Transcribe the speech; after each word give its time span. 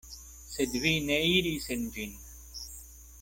Sed 0.53 0.73
vi 0.85 0.93
ne 1.09 1.19
iris 1.33 1.69
en 1.77 1.85
ĝin. 1.99 2.19